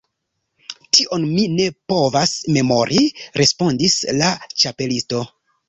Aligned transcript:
"Tion 0.97 1.27
mi 1.33 1.43
ne 1.57 1.67
povas 1.93 2.33
memori," 2.57 3.05
respondis 3.45 4.01
la 4.25 4.33
Ĉapelisto. 4.65 5.25